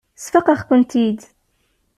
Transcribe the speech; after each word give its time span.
Sfaqeɣ-kent-id. 0.23 1.19